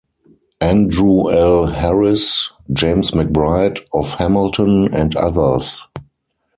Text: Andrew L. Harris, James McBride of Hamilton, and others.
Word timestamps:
Andrew 0.61 1.29
L. 1.29 1.67
Harris, 1.67 2.51
James 2.73 3.11
McBride 3.11 3.81
of 3.93 4.15
Hamilton, 4.15 4.91
and 4.91 5.15
others. 5.15 5.85